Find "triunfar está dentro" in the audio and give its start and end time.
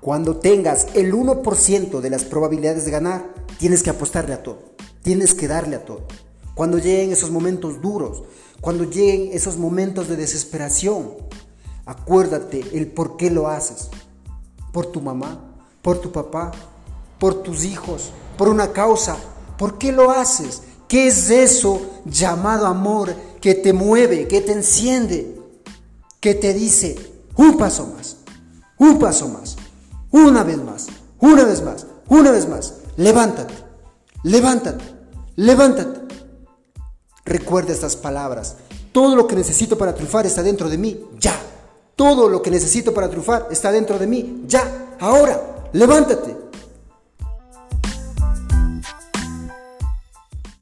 39.94-40.68, 43.08-43.98